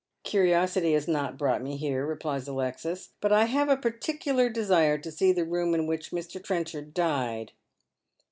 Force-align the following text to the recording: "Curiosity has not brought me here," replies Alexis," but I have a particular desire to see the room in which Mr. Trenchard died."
"Curiosity 0.23 0.93
has 0.93 1.07
not 1.07 1.37
brought 1.37 1.61
me 1.61 1.77
here," 1.77 2.03
replies 2.07 2.47
Alexis," 2.47 3.09
but 3.21 3.31
I 3.31 3.45
have 3.45 3.69
a 3.69 3.77
particular 3.77 4.49
desire 4.49 4.97
to 4.97 5.11
see 5.11 5.31
the 5.31 5.45
room 5.45 5.75
in 5.75 5.85
which 5.85 6.09
Mr. 6.09 6.43
Trenchard 6.43 6.95
died." 6.95 7.51